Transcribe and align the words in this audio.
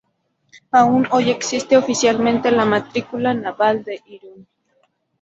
Aún 0.71 1.07
hoy 1.11 1.29
existe 1.29 1.77
oficialmente 1.77 2.49
la 2.49 2.65
matrícula 2.65 3.35
naval 3.35 3.83
de 3.83 4.01
Irún. 4.07 4.47